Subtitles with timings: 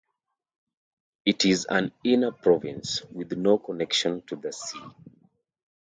[1.25, 4.81] It is an inner province, with no connection to the sea.